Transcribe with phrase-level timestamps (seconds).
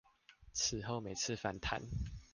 [0.51, 1.79] 此後每次反彈